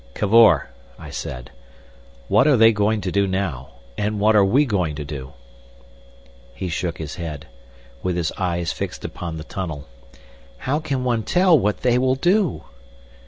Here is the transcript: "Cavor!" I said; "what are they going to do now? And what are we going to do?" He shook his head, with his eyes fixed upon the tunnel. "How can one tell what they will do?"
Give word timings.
"Cavor!" 0.15 0.71
I 0.97 1.11
said; 1.11 1.51
"what 2.27 2.47
are 2.47 2.57
they 2.57 2.71
going 2.71 3.01
to 3.01 3.11
do 3.11 3.27
now? 3.27 3.73
And 3.99 4.19
what 4.19 4.35
are 4.35 4.43
we 4.43 4.65
going 4.65 4.95
to 4.95 5.05
do?" 5.05 5.33
He 6.55 6.69
shook 6.69 6.97
his 6.97 7.17
head, 7.17 7.45
with 8.01 8.15
his 8.15 8.31
eyes 8.35 8.71
fixed 8.73 9.05
upon 9.05 9.37
the 9.37 9.43
tunnel. 9.43 9.87
"How 10.57 10.79
can 10.79 11.03
one 11.03 11.21
tell 11.21 11.55
what 11.59 11.81
they 11.81 11.99
will 11.99 12.15
do?" 12.15 12.63